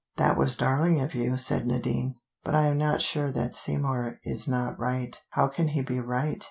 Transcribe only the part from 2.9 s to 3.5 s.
sure